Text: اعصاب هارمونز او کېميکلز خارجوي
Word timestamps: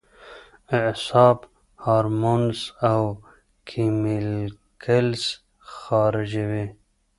اعصاب 0.79 1.37
هارمونز 1.83 2.57
او 2.89 3.03
کېميکلز 3.67 5.23
خارجوي 5.73 6.65